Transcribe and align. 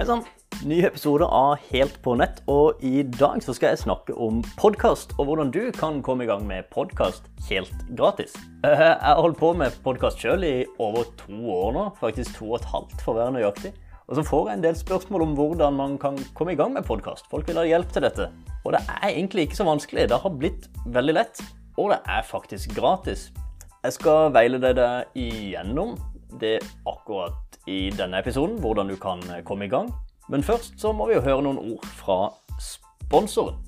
Hei 0.00 0.06
sann! 0.08 0.22
Ny 0.64 0.78
episode 0.88 1.26
av 1.28 1.58
Helt 1.68 1.98
på 2.00 2.14
nett, 2.16 2.38
og 2.48 2.78
i 2.80 3.02
dag 3.04 3.42
så 3.44 3.52
skal 3.52 3.74
jeg 3.74 3.82
snakke 3.82 4.14
om 4.16 4.38
podkast, 4.56 5.10
og 5.20 5.26
hvordan 5.28 5.50
du 5.52 5.58
kan 5.76 5.98
komme 6.00 6.24
i 6.24 6.28
gang 6.30 6.46
med 6.48 6.70
podkast 6.72 7.26
helt 7.50 7.82
gratis. 7.98 8.32
Jeg 8.64 8.78
har 8.80 9.20
holdt 9.20 9.36
på 9.36 9.50
med 9.60 9.76
podkast 9.84 10.24
sjøl 10.24 10.46
i 10.48 10.54
over 10.80 11.04
to 11.20 11.36
år 11.52 11.76
nå, 11.76 11.82
faktisk 12.00 12.38
to 12.38 12.48
og 12.48 12.62
et 12.62 12.70
halvt 12.70 13.04
for 13.04 13.12
å 13.12 13.18
være 13.18 13.34
nøyaktig. 13.36 13.74
Og 14.08 14.16
så 14.16 14.24
får 14.24 14.48
jeg 14.48 14.56
en 14.56 14.64
del 14.64 14.80
spørsmål 14.80 15.26
om 15.26 15.36
hvordan 15.36 15.76
man 15.82 16.00
kan 16.00 16.16
komme 16.32 16.56
i 16.56 16.60
gang 16.62 16.72
med 16.72 16.88
podkast. 16.88 17.28
Folk 17.28 17.52
vil 17.52 17.60
ha 17.60 17.68
hjelp 17.68 17.92
til 17.92 18.08
dette. 18.08 18.30
Og 18.64 18.72
det 18.72 18.80
er 18.96 19.10
egentlig 19.10 19.50
ikke 19.50 19.60
så 19.60 19.68
vanskelig. 19.68 20.08
Det 20.08 20.22
har 20.24 20.38
blitt 20.40 20.70
veldig 20.96 21.18
lett. 21.18 21.44
Og 21.76 21.92
det 21.92 22.00
er 22.08 22.24
faktisk 22.24 22.72
gratis. 22.80 23.28
Jeg 23.84 24.00
skal 24.00 24.32
veilede 24.32 24.72
deg 24.80 25.20
igjennom 25.28 25.98
det 26.40 26.58
akkurat 26.86 27.58
i 27.66 27.90
denne 27.90 28.20
episoden, 28.22 28.60
hvordan 28.60 28.88
du 28.88 28.96
kan 29.00 29.24
komme 29.44 29.66
i 29.66 29.72
gang. 29.72 29.90
Men 30.28 30.42
først 30.42 30.78
så 30.80 30.92
må 30.92 31.08
vi 31.10 31.16
jo 31.18 31.24
høre 31.24 31.42
noen 31.42 31.58
ord 31.58 31.86
fra 31.98 32.20
sponsoren. 32.62 33.58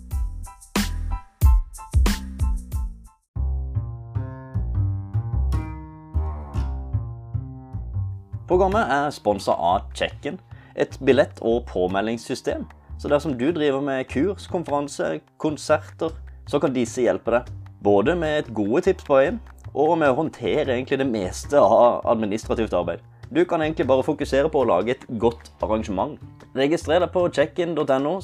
Programmet 8.53 8.91
er 8.93 9.11
sponsa 9.15 9.55
av 9.57 9.87
Check-in, 9.97 10.37
et 10.77 10.99
billett- 11.01 11.41
og 11.41 11.65
påmeldingssystem. 11.67 12.67
Så 12.99 13.09
dersom 13.09 13.39
du 13.39 13.47
driver 13.51 13.81
med 13.81 14.05
kurs, 14.13 14.47
konferanser, 14.47 15.21
konserter, 15.39 16.13
så 16.47 16.61
kan 16.61 16.75
disse 16.75 17.01
hjelpe 17.01 17.33
deg. 17.33 17.49
Både 17.83 18.15
med 18.15 18.39
et 18.39 18.51
gode 18.55 18.83
tips 18.85 19.07
på 19.09 19.17
veien, 19.17 19.41
og 19.75 19.97
med 19.99 20.13
å 20.13 20.19
håndtere 20.19 20.75
egentlig 20.77 21.01
det 21.01 21.09
meste 21.09 21.61
av 21.61 22.03
administrativt 22.09 22.75
arbeid. 22.77 23.01
Du 23.33 23.45
kan 23.49 23.63
egentlig 23.65 23.87
bare 23.89 24.05
fokusere 24.05 24.51
på 24.53 24.61
å 24.61 24.69
lage 24.69 24.93
et 24.93 25.07
godt 25.21 25.49
arrangement. 25.65 26.19
Registrer 26.57 27.01
deg 27.01 27.15
på 27.15 27.25
checkin.no 27.33 28.19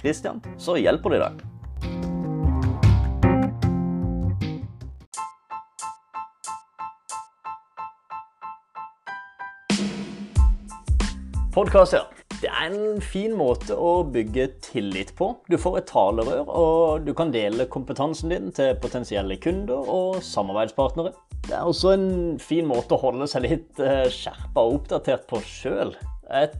Christian, 0.00 0.42
så 0.58 0.74
hjelper 0.74 1.14
de 1.14 1.22
deg. 1.22 1.46
Podkast, 11.54 11.94
ja. 11.94 12.27
Det 12.38 12.46
er 12.46 12.68
en 12.68 13.00
fin 13.02 13.32
måte 13.34 13.74
å 13.74 14.04
bygge 14.06 14.44
tillit 14.62 15.10
på. 15.18 15.32
Du 15.50 15.56
får 15.58 15.80
et 15.80 15.88
talerør, 15.90 16.44
og 16.46 17.06
du 17.06 17.10
kan 17.18 17.32
dele 17.34 17.66
kompetansen 17.66 18.30
din 18.30 18.52
til 18.54 18.76
potensielle 18.78 19.40
kunder 19.42 19.90
og 19.90 20.20
samarbeidspartnere. 20.22 21.10
Det 21.48 21.56
er 21.56 21.66
også 21.66 21.96
en 21.96 22.38
fin 22.38 22.68
måte 22.68 22.94
å 22.94 23.02
holde 23.02 23.26
seg 23.30 23.42
litt 23.42 23.82
eh, 23.82 24.06
skjerpa 24.12 24.62
og 24.62 24.78
oppdatert 24.78 25.26
på 25.26 25.42
sjøl. 25.42 25.96
Jeg 26.28 26.52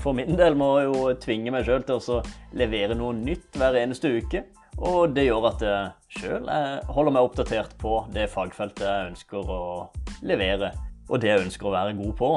for 0.00 0.16
min 0.16 0.38
del 0.38 0.56
må 0.56 0.70
jo 0.86 1.10
tvinge 1.20 1.52
meg 1.52 1.66
sjøl 1.68 1.84
til 1.84 2.00
å 2.00 2.20
levere 2.56 2.96
noe 2.96 3.12
nytt 3.18 3.60
hver 3.60 3.76
eneste 3.82 4.14
uke. 4.16 4.46
Og 4.76 5.12
det 5.16 5.26
gjør 5.26 5.50
at 5.50 5.64
jeg 5.64 6.20
sjøl 6.20 6.48
holder 6.92 7.12
meg 7.12 7.28
oppdatert 7.28 7.76
på 7.80 7.98
det 8.14 8.30
fagfeltet 8.32 8.88
jeg 8.88 9.10
ønsker 9.10 9.52
å 9.52 9.64
levere, 10.24 10.72
og 11.10 11.20
det 11.20 11.34
jeg 11.34 11.44
ønsker 11.44 11.68
å 11.68 11.76
være 11.76 11.98
god 12.00 12.16
på. 12.16 12.32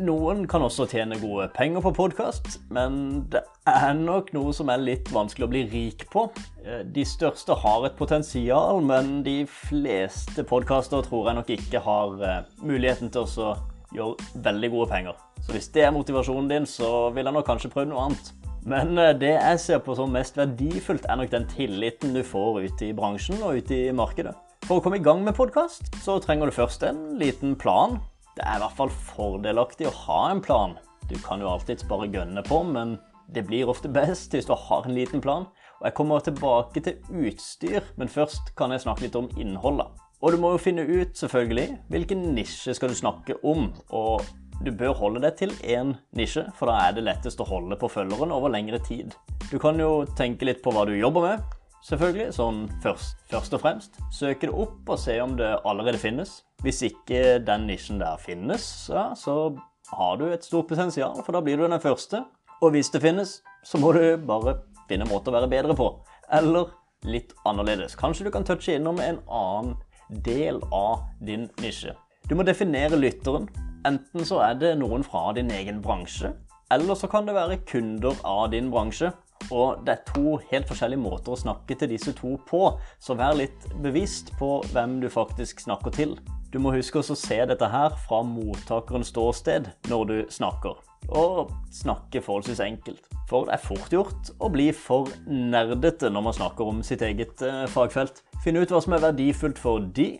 Noen 0.00 0.46
kan 0.48 0.62
også 0.64 0.86
tjene 0.88 1.18
gode 1.20 1.50
penger 1.52 1.82
på 1.84 1.90
podkast, 1.92 2.54
men 2.72 3.26
det 3.28 3.42
er 3.68 3.92
nok 3.98 4.30
noe 4.32 4.52
som 4.56 4.70
er 4.72 4.80
litt 4.80 5.10
vanskelig 5.12 5.44
å 5.44 5.50
bli 5.52 5.62
rik 5.68 6.06
på. 6.12 6.30
Eh, 6.64 6.80
De 6.88 7.04
største 7.04 7.52
har 7.60 7.84
et 7.84 7.98
potensial, 7.98 8.80
men 8.80 9.20
de 9.26 9.42
fleste 9.44 10.46
podkaster 10.48 11.04
tror 11.04 11.28
jeg 11.28 11.36
nok 11.36 11.50
ikke 11.58 11.82
har 11.84 12.24
eh, 12.24 12.38
muligheten 12.64 13.12
til 13.12 13.28
å 13.44 13.50
gjøre 13.92 14.30
veldig 14.46 14.70
gode 14.72 14.88
penger. 14.94 15.18
Så 15.44 15.52
hvis 15.58 15.68
det 15.74 15.84
er 15.84 15.92
motivasjonen 15.92 16.48
din, 16.48 16.68
så 16.68 17.10
vil 17.12 17.28
jeg 17.28 17.36
nok 17.36 17.50
kanskje 17.50 17.72
prøve 17.74 17.90
noe 17.90 18.06
annet. 18.06 18.30
Men 18.64 18.96
eh, 18.96 19.12
det 19.12 19.34
jeg 19.34 19.60
ser 19.60 19.82
på 19.84 19.98
som 19.98 20.14
mest 20.16 20.40
verdifullt, 20.40 21.04
er 21.04 21.20
nok 21.20 21.34
den 21.34 21.44
tilliten 21.52 22.16
du 22.16 22.22
får 22.24 22.62
ute 22.64 22.88
i 22.88 22.96
bransjen 22.96 23.44
og 23.44 23.60
ute 23.60 23.76
i 23.90 23.92
markedet. 23.92 24.32
For 24.64 24.78
å 24.78 24.80
komme 24.80 25.02
i 25.02 25.04
gang 25.04 25.20
med 25.26 25.36
podkast, 25.36 25.92
så 26.00 26.16
trenger 26.22 26.48
du 26.48 26.56
først 26.56 26.88
en 26.88 27.18
liten 27.20 27.58
plan. 27.60 27.98
Det 28.36 28.44
er 28.46 28.56
i 28.56 28.62
hvert 28.62 28.78
fall 28.78 28.92
fordelaktig 29.12 29.88
å 29.88 29.96
ha 30.06 30.20
en 30.30 30.40
plan. 30.44 30.76
Du 31.10 31.18
kan 31.20 31.42
jo 31.42 31.50
alltids 31.50 31.84
bare 31.88 32.08
gønne 32.08 32.40
på, 32.46 32.62
men 32.64 32.96
det 33.32 33.44
blir 33.48 33.68
ofte 33.68 33.90
best 33.92 34.32
hvis 34.32 34.48
du 34.48 34.54
har 34.56 34.86
en 34.86 34.96
liten 34.96 35.20
plan. 35.20 35.44
Og 35.80 35.88
jeg 35.88 35.96
kommer 35.98 36.24
tilbake 36.24 36.80
til 36.84 37.26
utstyr, 37.26 37.84
men 38.00 38.08
først 38.08 38.54
kan 38.56 38.72
jeg 38.72 38.84
snakke 38.86 39.06
litt 39.06 39.18
om 39.18 39.28
innholdet. 39.36 39.90
Og 40.22 40.32
du 40.32 40.38
må 40.40 40.52
jo 40.54 40.62
finne 40.62 40.84
ut, 40.86 41.16
selvfølgelig, 41.18 41.66
hvilken 41.90 42.28
nisje 42.36 42.76
skal 42.78 42.92
du 42.92 42.96
snakke 42.96 43.36
om. 43.42 43.72
Og 43.90 44.22
du 44.62 44.70
bør 44.70 44.94
holde 44.94 45.24
deg 45.24 45.36
til 45.40 45.56
én 45.66 45.96
nisje, 46.16 46.46
for 46.56 46.70
da 46.70 46.78
er 46.86 46.96
det 46.96 47.04
lettest 47.08 47.40
å 47.42 47.48
holde 47.48 47.76
på 47.80 47.90
følgeren 47.90 48.32
over 48.32 48.52
lengre 48.54 48.78
tid. 48.86 49.16
Du 49.50 49.58
kan 49.60 49.80
jo 49.82 50.06
tenke 50.16 50.46
litt 50.46 50.62
på 50.64 50.72
hva 50.72 50.86
du 50.88 50.94
jobber 50.94 51.26
med, 51.26 51.56
selvfølgelig, 51.86 52.30
sånn 52.36 52.64
først, 52.82 53.20
først 53.30 53.56
og 53.56 53.62
fremst. 53.62 54.00
Søke 54.14 54.48
det 54.48 54.54
opp 54.64 54.90
og 54.92 55.00
se 55.00 55.18
om 55.22 55.36
det 55.38 55.50
allerede 55.68 56.00
finnes. 56.00 56.40
Hvis 56.62 56.82
ikke 56.86 57.40
den 57.42 57.66
nisjen 57.70 58.00
der 58.02 58.20
finnes, 58.22 58.66
ja, 58.92 59.10
så 59.18 59.54
har 59.92 60.20
du 60.20 60.28
et 60.30 60.46
stort 60.46 60.70
potensial, 60.70 61.18
for 61.24 61.36
da 61.36 61.42
blir 61.44 61.58
du 61.58 61.66
den 61.66 61.82
første. 61.82 62.22
Og 62.62 62.76
hvis 62.76 62.92
det 62.94 63.02
finnes, 63.02 63.40
så 63.66 63.80
må 63.82 63.92
du 63.96 64.04
bare 64.26 64.60
finne 64.88 65.08
måter 65.10 65.32
å 65.32 65.40
være 65.40 65.50
bedre 65.50 65.76
på. 65.78 65.88
Eller 66.32 66.70
litt 67.08 67.34
annerledes. 67.48 67.96
Kanskje 67.98 68.28
du 68.28 68.30
kan 68.34 68.46
touche 68.46 68.76
innom 68.76 69.00
en 69.02 69.18
annen 69.26 69.74
del 70.22 70.60
av 70.72 71.08
din 71.26 71.48
nisje. 71.62 71.96
Du 72.28 72.36
må 72.38 72.46
definere 72.46 72.98
lytteren. 73.00 73.48
Enten 73.88 74.26
så 74.26 74.38
er 74.44 74.54
det 74.60 74.76
noen 74.78 75.02
fra 75.02 75.32
din 75.34 75.50
egen 75.50 75.80
bransje, 75.82 76.30
eller 76.70 76.94
så 76.94 77.08
kan 77.10 77.26
det 77.26 77.34
være 77.34 77.58
kunder 77.66 78.14
av 78.24 78.52
din 78.52 78.70
bransje. 78.70 79.10
Og 79.50 79.82
det 79.86 79.96
er 79.96 80.12
to 80.12 80.36
helt 80.50 80.68
forskjellige 80.70 81.02
måter 81.02 81.34
å 81.34 81.40
snakke 81.40 81.76
til 81.78 81.90
disse 81.90 82.14
to 82.18 82.36
på, 82.48 82.62
så 83.02 83.16
vær 83.18 83.36
litt 83.38 83.66
bevisst 83.82 84.32
på 84.38 84.60
hvem 84.72 85.00
du 85.02 85.08
faktisk 85.12 85.64
snakker 85.64 85.94
til. 85.96 86.16
Du 86.52 86.58
må 86.60 86.74
huske 86.74 87.00
også 87.00 87.16
å 87.16 87.22
se 87.22 87.38
dette 87.48 87.68
her 87.72 87.94
fra 88.04 88.20
mottakerens 88.28 89.08
ståsted 89.08 89.70
når 89.88 90.08
du 90.10 90.16
snakker. 90.32 90.76
Og 91.08 91.50
snakke 91.74 92.20
forholdsvis 92.22 92.60
enkelt. 92.62 93.08
For 93.30 93.48
det 93.48 93.56
er 93.56 93.64
fort 93.64 93.94
gjort 93.94 94.30
å 94.36 94.50
bli 94.52 94.68
for 94.76 95.08
nerdete 95.26 96.10
når 96.12 96.26
man 96.28 96.36
snakker 96.36 96.68
om 96.68 96.82
sitt 96.84 97.02
eget 97.06 97.40
eh, 97.46 97.64
fagfelt. 97.72 98.20
Finne 98.44 98.62
ut 98.62 98.72
hva 98.72 98.82
som 98.84 98.94
er 98.94 99.06
verdifullt 99.06 99.60
for 99.60 99.80
de. 99.96 100.10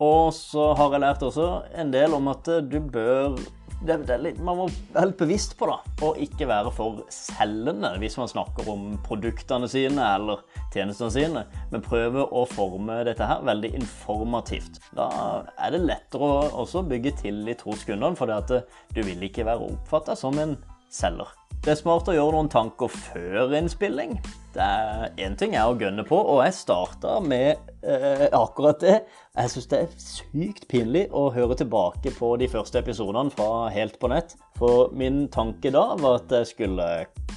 Og 0.00 0.32
så 0.34 0.70
har 0.74 0.94
jeg 0.94 1.04
lært 1.04 1.24
også 1.24 1.46
en 1.78 1.90
del 1.92 2.16
om 2.16 2.30
at 2.32 2.50
eh, 2.50 2.64
du 2.64 2.80
bør 2.80 3.38
det, 3.80 3.96
det 4.08 4.18
litt, 4.22 4.40
Man 4.44 4.58
må 4.58 4.66
være 4.94 5.10
litt 5.10 5.20
bevisst 5.20 5.56
på 5.58 5.68
det, 5.70 5.78
og 6.06 6.20
ikke 6.22 6.48
være 6.50 6.72
for 6.74 7.02
selgende 7.12 7.92
hvis 8.02 8.18
man 8.20 8.30
snakker 8.30 8.68
om 8.72 8.86
produktene 9.06 9.68
sine 9.70 10.04
eller 10.16 10.44
tjenestene 10.74 11.10
sine, 11.14 11.44
men 11.72 11.84
prøve 11.84 12.26
å 12.26 12.44
forme 12.50 13.00
dette 13.08 13.26
her 13.26 13.44
veldig 13.46 13.72
informativt. 13.80 14.82
Da 14.96 15.10
er 15.56 15.74
det 15.74 15.84
lettere 15.86 16.32
å 16.52 16.86
bygge 16.90 17.16
tillit 17.24 17.64
hos 17.66 17.86
kundene, 17.88 18.16
for 18.18 18.30
du 18.30 19.02
vil 19.04 19.28
ikke 19.28 19.48
være 19.48 19.72
oppfatta 19.72 20.18
som 20.18 20.38
en 20.40 20.58
selger. 20.90 21.39
Det 21.60 21.74
er 21.74 21.76
smart 21.76 22.06
å 22.08 22.14
gjøre 22.14 22.32
noen 22.32 22.48
tanker 22.48 22.88
før 22.88 23.50
innspilling. 23.58 24.14
Det 24.54 24.64
er 24.64 25.10
Én 25.20 25.34
ting 25.36 25.52
er 25.52 25.68
å 25.68 25.74
gønne 25.76 26.06
på, 26.08 26.16
og 26.16 26.38
jeg 26.40 26.54
starta 26.56 27.18
med 27.20 27.58
eh, 27.84 28.22
akkurat 28.32 28.80
det. 28.80 28.94
Jeg 29.36 29.50
syns 29.52 29.68
det 29.68 29.80
er 29.82 29.90
sykt 30.00 30.64
pinlig 30.70 31.02
å 31.12 31.26
høre 31.34 31.58
tilbake 31.60 32.14
på 32.16 32.30
de 32.40 32.48
første 32.48 32.80
episodene 32.80 33.28
fra 33.34 33.68
Helt 33.74 33.98
på 34.00 34.08
nett. 34.08 34.32
For 34.56 34.88
min 34.96 35.26
tanke 35.28 35.68
da 35.74 35.82
var 36.00 36.22
at 36.22 36.32
jeg 36.32 36.48
skulle 36.48 36.86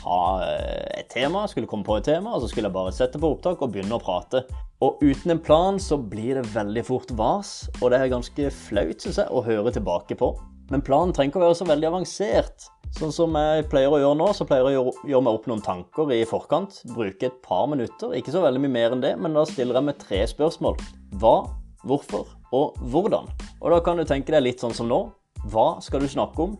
ha 0.05 0.21
eh, 0.47 1.01
et 1.01 1.11
tema, 1.11 1.43
skulle 1.51 1.67
komme 1.67 1.83
på 1.83 1.99
et 1.99 2.07
tema, 2.07 2.31
og 2.31 2.45
så 2.45 2.53
skulle 2.53 2.71
jeg 2.71 2.77
bare 2.79 2.95
sette 2.95 3.19
på 3.19 3.33
opptak 3.35 3.59
og 3.59 3.75
begynne 3.75 3.99
å 3.99 4.05
prate. 4.05 4.45
Og 4.87 5.03
uten 5.03 5.35
en 5.35 5.43
plan 5.43 5.81
så 5.83 5.99
blir 5.99 6.39
det 6.39 6.47
veldig 6.55 6.85
fort 6.87 7.11
vas, 7.19 7.65
og 7.81 7.91
det 7.91 7.99
er 7.99 8.15
ganske 8.15 8.55
flaut, 8.69 9.03
syns 9.03 9.19
jeg, 9.19 9.27
å 9.27 9.43
høre 9.43 9.75
tilbake 9.75 10.15
på. 10.15 10.31
Men 10.71 10.79
planen 10.79 11.11
trenger 11.11 11.35
ikke 11.35 11.43
å 11.43 11.45
være 11.49 11.59
så 11.59 11.67
veldig 11.67 11.91
avansert. 11.91 12.71
Sånn 12.93 13.09
som 13.09 13.33
jeg 13.33 13.63
pleier 13.71 13.89
å 13.89 13.97
gjøre 13.97 14.17
nå, 14.19 14.27
så 14.37 14.45
pleier 14.45 14.67
jeg 14.69 14.77
å 14.77 14.91
gjøre 15.09 15.25
meg 15.25 15.37
opp 15.39 15.47
noen 15.49 15.63
tanker 15.65 16.11
i 16.13 16.19
forkant. 16.29 16.75
Bruke 16.93 17.25
et 17.25 17.39
par 17.41 17.65
minutter, 17.71 18.11
ikke 18.13 18.33
så 18.35 18.43
veldig 18.43 18.61
mye 18.61 18.73
mer 18.75 18.93
enn 18.93 19.01
det, 19.01 19.15
men 19.17 19.33
da 19.33 19.47
stiller 19.49 19.79
jeg 19.79 19.87
meg 19.87 19.97
tre 19.97 20.19
spørsmål. 20.29 20.77
Hva, 21.17 21.33
hvorfor 21.89 22.29
og 22.53 22.77
hvordan? 22.93 23.31
Og 23.63 23.73
da 23.73 23.79
kan 23.81 23.97
du 23.97 24.05
tenke 24.05 24.35
deg 24.35 24.45
litt 24.45 24.61
sånn 24.61 24.75
som 24.77 24.91
nå. 24.91 24.99
Hva 25.49 25.79
skal 25.81 26.05
du 26.05 26.11
snakke 26.11 26.45
om? 26.45 26.53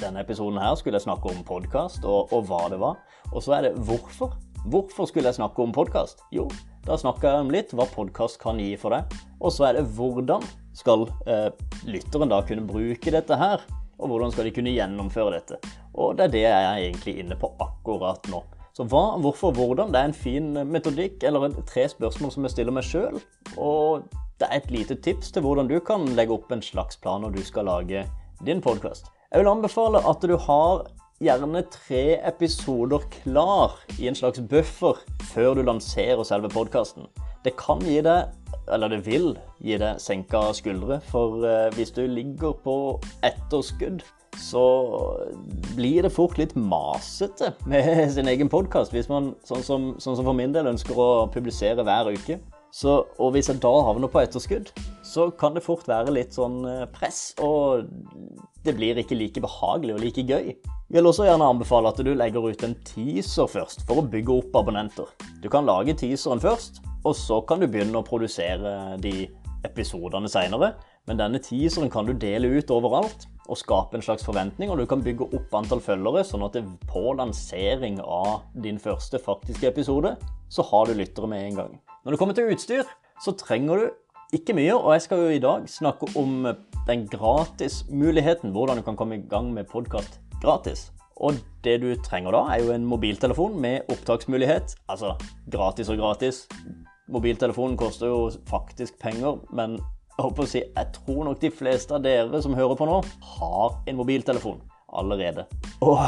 Denne 0.00 0.22
episoden 0.24 0.56
her 0.62 0.78
skulle 0.80 0.96
jeg 0.96 1.04
snakke 1.04 1.28
om 1.28 1.42
podkast, 1.44 2.06
og, 2.08 2.32
og 2.32 2.48
hva 2.48 2.62
det 2.72 2.78
var. 2.80 2.96
Og 3.34 3.44
så 3.44 3.58
er 3.58 3.68
det 3.68 3.74
hvorfor. 3.84 4.32
Hvorfor 4.72 5.10
skulle 5.10 5.28
jeg 5.28 5.36
snakke 5.42 5.60
om 5.60 5.74
podkast? 5.76 6.24
Jo, 6.32 6.46
da 6.88 6.96
snakker 7.00 7.28
jeg 7.28 7.44
om 7.44 7.52
litt 7.52 7.74
hva 7.76 7.84
podkast 7.92 8.40
kan 8.40 8.56
gi 8.60 8.72
for 8.80 8.96
deg. 8.96 9.12
Og 9.44 9.52
så 9.52 9.68
er 9.68 9.76
det 9.76 9.84
hvordan 9.92 10.44
skal 10.76 11.04
eh, 11.28 11.52
lytteren 11.84 12.32
da 12.32 12.40
kunne 12.48 12.64
bruke 12.64 13.12
dette 13.12 13.36
her 13.36 13.68
og 14.00 14.10
hvordan 14.10 14.32
skal 14.32 14.48
de 14.48 14.54
kunne 14.56 14.72
gjennomføre 14.74 15.36
dette. 15.36 15.60
Og 15.94 16.16
det 16.16 16.26
er 16.26 16.34
det 16.34 16.42
jeg 16.46 16.64
er 16.64 16.80
egentlig 16.86 17.14
inne 17.22 17.38
på 17.38 17.52
akkurat 17.60 18.26
nå. 18.32 18.42
Så 18.76 18.86
hva, 18.88 19.18
hvorfor, 19.20 19.52
hvordan? 19.52 19.90
Det 19.92 20.00
er 20.00 20.08
en 20.08 20.16
fin 20.16 20.52
metodikk, 20.70 21.22
eller 21.26 21.52
tre 21.68 21.84
spørsmål 21.90 22.32
som 22.32 22.46
jeg 22.46 22.54
stiller 22.54 22.74
meg 22.74 22.86
sjøl. 22.86 23.18
Og 23.60 24.06
det 24.40 24.48
er 24.48 24.60
et 24.60 24.70
lite 24.72 24.96
tips 25.04 25.34
til 25.34 25.44
hvordan 25.44 25.68
du 25.68 25.76
kan 25.84 26.06
legge 26.16 26.32
opp 26.32 26.52
en 26.54 26.62
slags 26.64 26.96
plan 27.02 27.20
når 27.24 27.34
du 27.34 27.42
skal 27.44 27.68
lage 27.68 28.06
din 28.46 28.62
podkast. 28.64 29.10
Jeg 29.30 29.42
vil 29.42 29.50
anbefale 29.50 30.00
at 30.08 30.24
du 30.24 30.36
har 30.40 30.86
gjerne 31.20 31.60
tre 31.68 32.16
episoder 32.24 33.02
klar 33.12 33.74
i 34.00 34.06
en 34.08 34.16
slags 34.16 34.40
buffer 34.48 35.02
før 35.34 35.58
du 35.58 35.66
lanserer 35.66 36.22
selve 36.24 36.48
podkasten. 36.48 37.10
Det 37.44 37.52
kan 37.60 37.82
gi 37.84 37.98
deg, 38.04 38.30
eller 38.72 38.92
det 38.92 39.02
vil 39.04 39.34
gi 39.60 39.76
deg 39.80 40.00
senka 40.00 40.46
skuldre, 40.56 41.00
for 41.10 41.44
eh, 41.44 41.68
hvis 41.76 41.92
du 41.96 42.06
ligger 42.08 42.56
på 42.64 42.76
etterskudd, 43.26 44.00
så 44.40 44.64
blir 45.76 46.06
det 46.06 46.12
fort 46.14 46.38
litt 46.40 46.54
masete 46.56 47.52
med 47.68 48.06
sin 48.16 48.30
egen 48.32 48.48
podkast, 48.48 48.96
hvis 48.96 49.12
man, 49.12 49.34
sånn 49.44 49.66
som, 49.66 49.86
sånn 50.00 50.16
som 50.16 50.24
for 50.24 50.36
min 50.36 50.56
del, 50.56 50.72
ønsker 50.72 50.96
å 50.96 51.10
publisere 51.34 51.84
hver 51.84 52.14
uke. 52.14 52.40
Så, 52.72 53.00
og 53.18 53.32
hvis 53.34 53.50
jeg 53.50 53.60
da 53.60 53.72
havner 53.82 54.08
på 54.08 54.22
etterskudd, 54.22 54.70
så 55.04 55.28
kan 55.36 55.56
det 55.56 55.66
fort 55.66 55.88
være 55.90 56.16
litt 56.16 56.32
sånn 56.38 56.62
eh, 56.64 56.84
press, 56.96 57.34
og 57.44 57.90
det 58.64 58.78
blir 58.78 59.04
ikke 59.04 59.20
like 59.20 59.44
behagelig 59.44 59.98
og 59.98 60.06
like 60.06 60.24
gøy. 60.24 60.54
Vil 60.90 61.06
også 61.06 61.22
gjerne 61.22 61.46
anbefale 61.46 61.92
at 61.92 62.00
du 62.02 62.08
legger 62.18 62.48
ut 62.50 62.62
en 62.66 62.72
teaser 62.82 63.46
først, 63.46 63.84
for 63.86 64.00
å 64.00 64.08
bygge 64.10 64.34
opp 64.40 64.56
abonnenter. 64.58 65.06
Du 65.38 65.46
kan 65.52 65.68
lage 65.68 65.94
teaseren 65.94 66.40
først, 66.42 66.80
og 67.06 67.14
så 67.14 67.36
kan 67.46 67.60
du 67.62 67.68
begynne 67.70 68.00
å 68.00 68.06
produsere 68.06 68.96
de 68.98 69.28
episodene 69.68 70.26
seinere. 70.30 70.72
Men 71.06 71.20
denne 71.20 71.38
teaseren 71.46 71.92
kan 71.94 72.08
du 72.08 72.10
dele 72.18 72.50
ut 72.56 72.72
overalt 72.74 73.28
og 73.46 73.60
skape 73.60 73.94
en 73.94 74.02
slags 74.02 74.26
forventning, 74.26 74.72
og 74.72 74.80
du 74.80 74.86
kan 74.90 75.04
bygge 75.04 75.28
opp 75.38 75.54
antall 75.60 75.82
følgere, 75.84 76.24
sånn 76.26 76.42
at 76.48 76.58
på 76.90 77.02
lansering 77.20 78.00
av 78.02 78.40
din 78.58 78.80
første 78.82 79.20
faktiske 79.22 79.70
episode, 79.70 80.16
så 80.50 80.64
har 80.72 80.90
du 80.90 80.98
lyttere 80.98 81.30
med 81.30 81.44
en 81.44 81.60
gang. 81.60 81.76
Når 82.02 82.16
det 82.16 82.18
kommer 82.18 82.34
til 82.34 82.50
utstyr, 82.50 82.90
så 83.22 83.36
trenger 83.38 83.84
du 83.84 84.34
ikke 84.40 84.58
mye, 84.58 84.74
og 84.74 84.90
jeg 84.96 85.06
skal 85.06 85.22
jo 85.22 85.38
i 85.38 85.42
dag 85.46 85.70
snakke 85.70 86.10
om 86.18 86.50
den 86.90 87.06
gratismuligheten. 87.14 88.50
Hvordan 88.50 88.82
du 88.82 88.86
kan 88.86 88.98
komme 88.98 89.20
i 89.20 89.24
gang 89.30 89.54
med 89.54 89.70
podkast 89.70 90.18
gratis. 90.42 90.88
Og 91.20 91.36
det 91.64 91.76
du 91.82 91.90
trenger 92.00 92.32
da, 92.32 92.44
er 92.54 92.64
jo 92.64 92.72
en 92.72 92.86
mobiltelefon 92.88 93.58
med 93.60 93.90
opptaksmulighet. 93.92 94.76
Altså 94.88 95.14
gratis 95.52 95.90
og 95.92 96.00
gratis. 96.00 96.46
Mobiltelefonen 97.10 97.76
koster 97.76 98.06
jo 98.06 98.30
faktisk 98.48 98.98
penger, 99.02 99.40
men 99.52 99.76
jeg 99.80 100.24
håper 100.24 100.44
å 100.44 100.50
si, 100.50 100.60
jeg 100.62 100.92
tror 100.94 101.24
nok 101.26 101.40
de 101.42 101.50
fleste 101.50 101.96
av 101.96 102.04
dere 102.04 102.40
som 102.44 102.54
hører 102.54 102.76
på 102.78 102.86
nå, 102.88 103.00
har 103.36 103.78
en 103.88 103.98
mobiltelefon 103.98 104.60
allerede. 104.92 105.46
Og, 105.84 105.98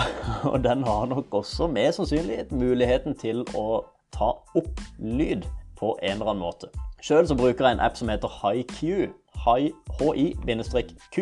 og 0.53 0.59
den 0.65 0.85
har 0.87 1.09
nok 1.11 1.35
også 1.43 1.69
med 1.73 1.93
sannsynlighet 1.97 2.53
muligheten 2.55 3.19
til 3.19 3.43
å 3.59 3.83
ta 4.15 4.35
opp 4.59 4.83
lyd 5.01 5.47
på 5.83 5.97
en 5.99 6.15
eller 6.17 6.31
annen 6.31 6.47
måte. 6.47 6.71
Sjøl 7.03 7.27
bruker 7.35 7.67
jeg 7.67 7.75
en 7.75 7.83
app 7.83 7.99
som 7.99 8.11
heter 8.13 8.31
HiQ. 8.31 9.11
HI-Q. 9.43 11.17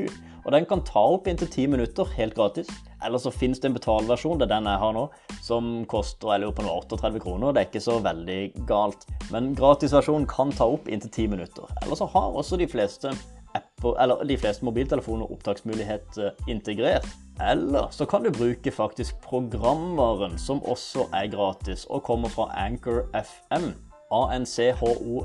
Og 0.45 0.53
den 0.53 0.67
kan 0.69 0.83
ta 0.85 1.03
opp 1.15 1.29
inntil 1.29 1.49
ti 1.49 1.67
minutter 1.71 2.09
helt 2.17 2.35
gratis. 2.37 2.69
Eller 3.05 3.19
så 3.23 3.33
finnes 3.33 3.61
det 3.61 3.71
en 3.71 3.77
betaleversjon, 3.79 4.39
det 4.41 4.45
er 4.49 4.55
den 4.59 4.69
jeg 4.69 4.81
har 4.83 4.93
nå, 4.93 5.07
som 5.41 5.71
koster 5.89 6.35
jeg 6.35 6.43
lurer 6.43 6.57
på 6.59 6.67
38 6.69 7.23
kroner. 7.25 7.55
Det 7.57 7.63
er 7.63 7.69
ikke 7.71 7.85
så 7.85 7.97
veldig 8.05 8.41
galt. 8.69 9.07
Men 9.33 9.55
gratisversjonen 9.57 10.29
kan 10.29 10.53
ta 10.53 10.69
opp 10.69 10.89
inntil 10.89 11.13
ti 11.17 11.27
minutter. 11.33 11.65
Eller 11.81 11.97
så 11.97 12.09
har 12.13 12.37
også 12.37 12.61
de 12.61 12.69
fleste 12.69 13.15
apper, 13.57 13.97
eller 14.05 14.25
de 14.29 14.37
fleste 14.39 14.69
mobiltelefoner 14.69 15.33
opptaksmulighet 15.33 16.21
eh, 16.21 16.49
integrert. 16.53 17.09
Eller 17.41 17.89
så 17.91 18.05
kan 18.05 18.25
du 18.25 18.31
bruke 18.37 18.71
faktisk 18.71 19.17
programvaren, 19.25 20.37
som 20.39 20.61
også 20.61 21.09
er 21.17 21.33
gratis, 21.33 21.87
og 21.89 22.05
kommer 22.05 22.29
fra 22.29 22.53
Anchor 22.67 23.09
FM 23.17 23.73
anchor.fm. 24.11 25.25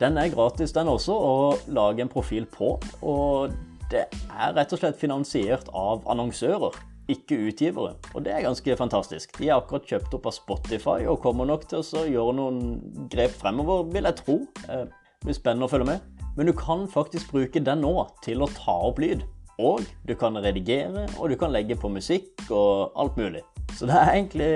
Den 0.00 0.18
er 0.18 0.28
gratis, 0.34 0.72
den 0.74 0.88
også, 0.90 1.14
å 1.14 1.56
lage 1.70 2.02
en 2.02 2.10
profil 2.10 2.46
på. 2.50 2.80
Og 3.02 3.52
det 3.92 4.06
er 4.10 4.54
rett 4.56 4.72
og 4.74 4.78
slett 4.80 4.98
finansiert 4.98 5.68
av 5.70 6.02
annonsører, 6.10 6.74
ikke 7.12 7.36
utgivere. 7.50 7.94
Og 8.14 8.24
det 8.24 8.32
er 8.34 8.46
ganske 8.46 8.76
fantastisk. 8.80 9.38
De 9.38 9.48
er 9.50 9.56
akkurat 9.58 9.86
kjøpt 9.86 10.14
opp 10.18 10.26
av 10.30 10.34
Spotify 10.36 11.04
og 11.04 11.20
kommer 11.22 11.44
nok 11.48 11.68
til 11.70 11.78
å 11.84 12.04
gjøre 12.08 12.32
noen 12.40 12.58
grep 13.12 13.34
fremover, 13.38 13.86
vil 13.92 14.08
jeg 14.08 14.20
tro. 14.22 14.36
Det 14.64 14.88
blir 15.24 15.36
spennende 15.36 15.66
å 15.68 15.72
følge 15.72 15.90
med. 15.92 15.98
Men 16.34 16.48
du 16.50 16.54
kan 16.58 16.88
faktisk 16.90 17.30
bruke 17.30 17.62
den 17.62 17.84
nå 17.84 17.94
til 18.24 18.42
å 18.42 18.50
ta 18.50 18.74
opp 18.88 18.98
lyd. 19.04 19.22
Og 19.58 19.84
du 20.08 20.14
kan 20.18 20.36
redigere, 20.36 21.06
og 21.18 21.30
du 21.30 21.36
kan 21.38 21.52
legge 21.54 21.76
på 21.78 21.88
musikk 21.92 22.46
og 22.50 22.94
alt 22.98 23.16
mulig. 23.16 23.44
Så 23.74 23.86
det 23.86 23.94
er 23.94 24.10
egentlig 24.12 24.50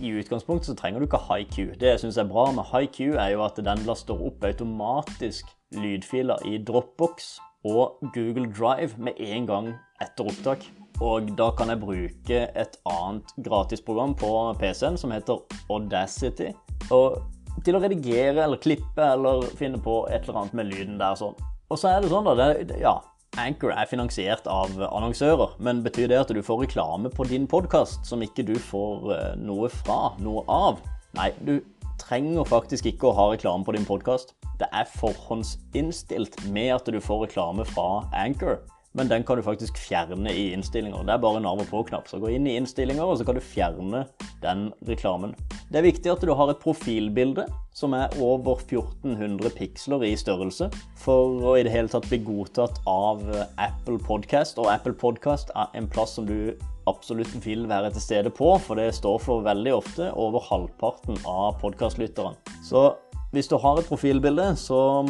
I 0.00 0.12
utgangspunktet 0.20 0.66
så 0.66 0.74
trenger 0.76 1.00
du 1.00 1.06
ikke 1.06 1.22
HiQ. 1.28 1.78
Det 1.80 1.94
jeg 1.94 2.00
syns 2.02 2.18
er 2.20 2.28
bra 2.28 2.50
med 2.52 2.66
HiQ, 2.72 3.14
er 3.14 3.34
jo 3.34 3.44
at 3.44 3.60
den 3.60 3.86
laster 3.86 4.16
opp 4.16 4.44
automatisk 4.44 5.48
lydfiler 5.76 6.42
i 6.48 6.58
Dropbox 6.58 7.38
og 7.64 8.00
Google 8.14 8.50
Drive 8.52 8.96
med 8.98 9.20
en 9.20 9.46
gang 9.46 9.72
etter 10.02 10.28
opptak. 10.28 10.64
Og 11.00 11.30
da 11.38 11.48
kan 11.56 11.72
jeg 11.72 11.80
bruke 11.80 12.40
et 12.48 12.80
annet 12.88 13.36
gratisprogram 13.44 14.12
på 14.20 14.30
PC-en 14.60 14.98
som 15.00 15.12
heter 15.14 15.40
Audacity. 15.72 16.50
Og 16.92 17.20
til 17.64 17.76
å 17.76 17.80
redigere 17.82 18.44
eller 18.44 18.60
klippe 18.60 19.04
eller 19.14 19.46
finne 19.56 19.80
på 19.80 20.02
et 20.10 20.26
eller 20.26 20.42
annet 20.42 20.58
med 20.58 20.68
lyden 20.72 21.00
der 21.00 21.16
sånn. 21.16 21.36
Og 21.70 21.78
så 21.78 21.94
er 21.94 22.02
det 22.02 22.10
sånn, 22.10 22.26
da. 22.26 22.34
Det, 22.36 22.76
ja, 22.82 22.98
Anchor 23.38 23.70
er 23.70 23.86
finansiert 23.86 24.48
av 24.50 24.72
annonsører, 24.88 25.52
men 25.62 25.84
betyr 25.84 26.08
det 26.10 26.18
at 26.18 26.32
du 26.34 26.40
får 26.42 26.64
reklame 26.64 27.12
på 27.14 27.28
din 27.30 27.46
podkast 27.46 28.02
som 28.08 28.24
ikke 28.26 28.42
du 28.48 28.56
får 28.58 29.12
eh, 29.14 29.36
noe 29.38 29.70
fra, 29.70 30.16
noe 30.18 30.42
av? 30.50 30.80
Nei, 31.14 31.30
du 31.46 31.60
trenger 32.00 32.48
faktisk 32.48 32.88
ikke 32.90 33.10
å 33.10 33.14
ha 33.14 33.28
reklame 33.30 33.66
på 33.66 33.76
din 33.76 33.86
podkast. 33.86 34.34
Det 34.58 34.66
er 34.74 34.88
forhåndsinnstilt 34.96 36.40
med 36.50 36.74
at 36.74 36.90
du 36.90 36.98
får 37.00 37.28
reklame 37.28 37.66
fra 37.68 38.02
Anchor 38.18 38.58
men 38.98 39.08
den 39.08 39.22
kan 39.22 39.38
du 39.38 39.42
faktisk 39.46 39.78
fjerne 39.78 40.32
i 40.34 40.48
innstillinger. 40.54 41.04
Det 41.06 41.14
er 41.14 41.22
bare 41.22 41.38
en 41.38 41.46
av 41.46 41.60
og 41.62 41.68
på-knapp. 41.70 42.08
Så 42.10 42.18
gå 42.18 42.32
inn 42.34 42.48
i 42.50 42.56
innstillinger, 42.58 43.06
og 43.06 43.20
så 43.20 43.26
kan 43.26 43.38
du 43.38 43.44
fjerne 43.44 44.02
den 44.42 44.64
reklamen. 44.88 45.36
Det 45.70 45.78
er 45.78 45.86
viktig 45.86 46.10
at 46.10 46.24
du 46.26 46.32
har 46.34 46.50
et 46.50 46.62
profilbilde 46.62 47.44
som 47.76 47.94
er 47.94 48.10
over 48.18 48.58
1400 48.64 49.52
piksler 49.54 50.02
i 50.08 50.16
størrelse, 50.18 50.66
for 50.98 51.38
å 51.52 51.54
i 51.58 51.62
det 51.66 51.74
hele 51.74 51.92
tatt 51.92 52.08
bli 52.10 52.18
godtatt 52.26 52.82
av 52.90 53.22
Apple 53.62 54.00
Podcast. 54.02 54.58
Og 54.58 54.72
Apple 54.72 54.96
Podcast 54.98 55.54
er 55.54 55.70
en 55.78 55.86
plass 55.90 56.16
som 56.18 56.26
du 56.26 56.50
absolutt 56.90 57.30
vil 57.44 57.68
være 57.70 57.92
til 57.94 58.02
stede 58.02 58.34
på, 58.34 58.56
for 58.58 58.80
det 58.80 58.90
står 58.98 59.20
for 59.22 59.46
veldig 59.46 59.76
ofte 59.76 60.10
over 60.18 60.42
halvparten 60.50 61.20
av 61.30 61.60
podkastlytterne. 61.62 62.34
Så 62.66 62.88
hvis 63.30 63.46
du 63.46 63.54
har 63.62 63.78
et 63.78 63.86
profilbilde, 63.86 64.56
så 64.58 65.04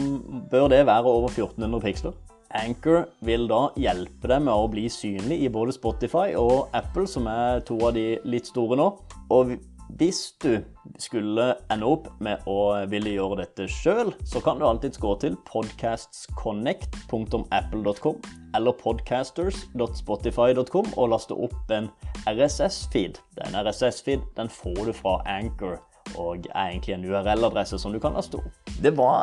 bør 0.53 0.69
det 0.69 0.85
være 0.85 1.09
over 1.09 1.33
1400 1.33 1.81
piksler. 1.87 2.19
Anchor 2.59 3.05
vil 3.27 3.47
da 3.51 3.69
hjelpe 3.79 4.31
deg 4.31 4.43
med 4.47 4.55
å 4.55 4.71
bli 4.71 4.89
synlig 4.91 5.39
i 5.45 5.53
både 5.53 5.73
Spotify 5.77 6.35
og 6.39 6.69
Apple, 6.77 7.07
som 7.07 7.27
er 7.31 7.61
to 7.67 7.79
av 7.87 7.95
de 7.95 8.19
litt 8.27 8.47
store 8.51 8.77
nå. 8.81 8.89
Og 9.31 9.55
hvis 9.99 10.33
du 10.43 10.59
skulle 10.99 11.55
ende 11.73 11.87
opp 11.87 12.09
med 12.23 12.39
å 12.51 12.87
ville 12.91 13.11
gjøre 13.17 13.37
dette 13.43 13.69
sjøl, 13.71 14.15
så 14.27 14.41
kan 14.45 14.59
du 14.59 14.65
alltids 14.67 14.99
gå 15.03 15.13
til 15.23 15.37
podcastsconnect.apple.com 15.49 18.17
eller 18.59 18.73
podcasters.spotify.com 18.81 20.87
og 20.97 21.11
laste 21.15 21.35
opp 21.35 21.71
en 21.75 21.87
RSS-feed. 22.31 23.15
Den 23.39 23.53
RSS-feed 23.65 24.21
den 24.39 24.49
får 24.53 24.81
du 24.89 24.93
fra 24.97 25.15
Anchor 25.29 25.75
og 26.19 26.37
er 26.51 26.67
egentlig 26.73 26.95
en 26.97 27.07
URL-adresse 27.07 27.79
som 27.79 27.93
du 27.95 28.01
kan 28.03 28.15
laste 28.17 28.37
opp. 28.41 28.51
Det 28.83 28.93
var 28.99 29.21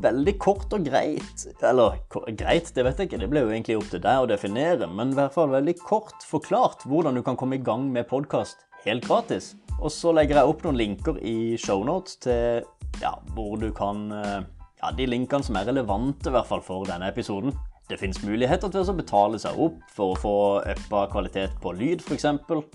veldig 0.00 0.34
kort 0.40 0.72
og 0.72 0.84
greit. 0.86 1.46
Eller 1.62 1.98
greit, 2.38 2.70
det 2.74 2.84
vet 2.86 3.00
jeg 3.00 3.10
ikke, 3.10 3.20
det 3.20 3.30
ble 3.32 3.44
jo 3.44 3.52
egentlig 3.52 3.78
opp 3.80 3.90
til 3.92 4.02
deg 4.04 4.24
å 4.24 4.28
definere. 4.30 4.88
Men 4.88 5.12
i 5.12 5.18
hvert 5.18 5.34
fall 5.36 5.52
veldig 5.52 5.76
kort 5.82 6.24
forklart 6.28 6.86
hvordan 6.88 7.18
du 7.18 7.24
kan 7.26 7.38
komme 7.40 7.58
i 7.58 7.64
gang 7.64 7.90
med 7.92 8.08
podkast 8.10 8.64
helt 8.86 9.06
gratis. 9.06 9.54
Og 9.80 9.90
så 9.92 10.12
legger 10.14 10.40
jeg 10.40 10.52
opp 10.52 10.62
noen 10.66 10.78
linker 10.78 11.18
i 11.26 11.58
shownotes 11.60 12.18
til 12.22 12.62
ja, 13.02 13.16
hvor 13.34 13.56
du 13.60 13.70
kan 13.74 14.10
eh, 14.12 14.40
Ja, 14.82 14.90
de 14.90 15.04
linkene 15.06 15.46
som 15.46 15.54
er 15.54 15.68
relevante 15.68 16.26
i 16.26 16.34
hvert 16.34 16.48
fall 16.48 16.62
for 16.64 16.88
denne 16.88 17.06
episoden. 17.06 17.54
Det 17.86 18.00
finnes 18.00 18.18
muligheter 18.24 18.70
til 18.72 18.88
å 18.88 18.94
betale 18.98 19.38
seg 19.38 19.58
opp 19.62 19.78
for 19.94 20.14
å 20.14 20.18
få 20.18 20.34
uppa 20.72 21.04
kvalitet 21.12 21.54
på 21.62 21.74
lyd, 21.76 22.02
f.eks. 22.02 22.24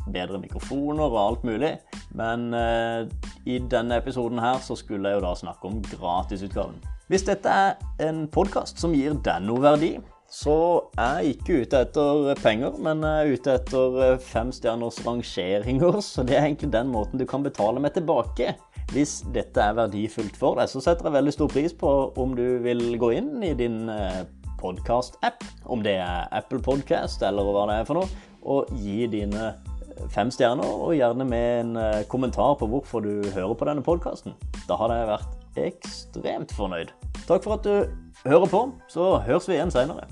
Bedre 0.06 0.40
mikrofoner 0.40 1.08
og 1.08 1.18
alt 1.20 1.48
mulig. 1.48 1.74
Men 2.16 2.52
eh, 2.56 3.08
i 3.44 3.60
denne 3.60 4.00
episoden 4.00 4.40
her 4.40 4.62
så 4.64 4.78
skulle 4.80 5.12
jeg 5.12 5.20
jo 5.20 5.26
da 5.26 5.34
snakke 5.36 5.68
om 5.68 5.82
gratisutgaven. 5.90 6.80
Hvis 7.08 7.24
dette 7.24 7.48
er 7.48 7.78
en 8.04 8.26
podkast 8.28 8.82
som 8.84 8.92
gir 8.92 9.14
deg 9.24 9.44
noe 9.48 9.62
verdi, 9.64 9.94
så 10.28 10.56
er 11.00 11.22
jeg 11.24 11.38
ikke 11.38 11.60
ute 11.64 11.80
etter 11.86 12.42
penger, 12.42 12.74
men 12.84 13.00
jeg 13.00 13.22
er 13.22 13.38
ute 13.38 13.54
etter 13.62 13.94
fem 13.96 14.26
femstjerners 14.26 14.98
rangeringer. 15.06 16.02
Så 16.04 16.26
det 16.28 16.36
er 16.36 16.50
egentlig 16.50 16.74
den 16.74 16.92
måten 16.92 17.22
du 17.22 17.24
kan 17.24 17.46
betale 17.46 17.80
meg 17.80 17.96
tilbake. 17.96 18.58
Hvis 18.92 19.22
dette 19.32 19.64
er 19.64 19.78
verdifullt 19.80 20.36
for 20.36 20.60
deg, 20.60 20.68
så 20.68 20.84
setter 20.84 21.08
jeg 21.08 21.16
veldig 21.16 21.36
stor 21.38 21.54
pris 21.56 21.78
på 21.80 21.94
om 22.20 22.36
du 22.36 22.60
vil 22.68 22.84
gå 23.00 23.14
inn 23.22 23.32
i 23.40 23.54
din 23.56 23.88
eh, 23.92 24.22
podkast-app, 24.60 25.48
om 25.64 25.88
det 25.88 25.96
er 26.04 26.28
Apple 26.36 26.60
Podcast 26.60 27.24
eller 27.24 27.48
hva 27.48 27.70
det 27.72 27.80
er 27.80 27.88
for 27.88 28.02
noe, 28.02 28.12
og 28.44 28.76
gi 28.84 29.08
dine 29.16 29.54
fem 30.12 30.28
stjerner, 30.32 30.68
og 30.68 30.96
gjerne 31.00 31.24
med 31.28 31.50
en 31.64 31.76
eh, 31.80 32.06
kommentar 32.12 32.60
på 32.60 32.68
hvorfor 32.68 33.08
du 33.08 33.24
hører 33.32 33.56
på 33.56 33.72
denne 33.72 33.84
podkasten. 33.86 34.36
Da 34.68 34.76
har 34.80 34.92
det 34.92 35.04
vært 35.16 35.47
ekstremt 35.56 36.51
fornøyd. 36.58 36.92
Takk 37.27 37.44
for 37.44 37.58
at 37.58 37.63
du 37.63 37.88
hører 38.27 38.50
på. 38.51 38.62
Så 38.92 39.18
høres 39.25 39.48
vi 39.50 39.56
igjen 39.58 39.72
seinere. 39.72 40.08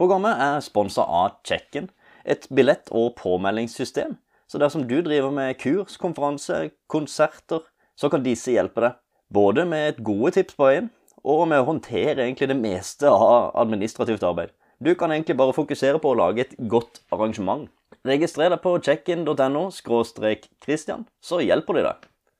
Programmet 0.00 0.40
er 0.40 0.62
sponsa 0.64 1.04
av 1.04 1.42
Check-in, 1.44 1.90
et 2.24 2.46
billett- 2.48 2.88
og 2.90 3.18
påmeldingssystem. 3.20 4.16
Så 4.48 4.58
dersom 4.58 4.86
du 4.88 5.02
driver 5.04 5.30
med 5.30 5.58
kurs, 5.60 5.98
konferanser, 6.00 6.70
konserter, 6.88 7.60
så 7.96 8.08
kan 8.08 8.24
disse 8.24 8.54
hjelpe 8.54 8.80
deg. 8.80 8.96
Både 9.30 9.66
med 9.68 9.88
et 9.88 10.00
gode 10.04 10.32
tips 10.38 10.56
på 10.56 10.70
veien, 10.70 10.88
og 11.22 11.44
med 11.48 11.60
å 11.60 11.68
håndtere 11.68 12.24
egentlig 12.24 12.48
det 12.48 12.56
meste 12.56 13.12
av 13.12 13.52
administrativt 13.60 14.24
arbeid. 14.24 14.54
Du 14.80 14.94
kan 14.94 15.12
egentlig 15.12 15.36
bare 15.36 15.52
fokusere 15.52 16.00
på 16.00 16.14
å 16.14 16.16
lage 16.16 16.46
et 16.46 16.56
godt 16.72 17.02
arrangement. 17.12 17.68
Registrer 18.08 18.48
deg 18.48 18.62
på 18.64 18.78
checkin.no– 18.80 19.66
Christian, 20.64 21.04
så 21.20 21.42
hjelper 21.44 21.76
de 21.76 21.82
deg. 21.84 22.06